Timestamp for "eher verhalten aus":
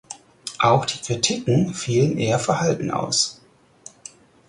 2.17-3.39